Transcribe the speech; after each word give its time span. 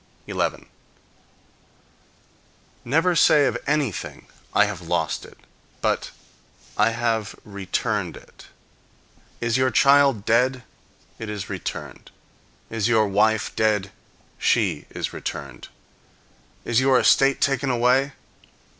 11. 0.25 0.65
Never 2.83 3.15
say 3.15 3.45
of 3.45 3.55
anything, 3.67 4.25
"I 4.51 4.65
have 4.65 4.81
lost 4.81 5.25
it"; 5.25 5.37
but, 5.79 6.09
"I 6.75 6.89
have 6.89 7.35
returned 7.45 8.17
it." 8.17 8.47
Is 9.41 9.57
your 9.57 9.69
child 9.69 10.25
dead? 10.25 10.63
It 11.19 11.29
is 11.29 11.51
returned. 11.51 12.09
Is 12.71 12.87
your 12.87 13.07
wife 13.07 13.55
dead? 13.55 13.91
She 14.39 14.87
is 14.89 15.13
returned. 15.13 15.67
Is 16.65 16.79
your 16.79 16.99
estate 16.99 17.39
taken 17.39 17.69
away? 17.69 18.13